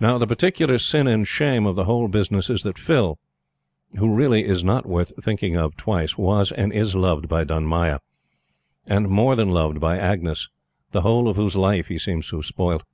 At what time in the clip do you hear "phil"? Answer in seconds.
2.78-3.18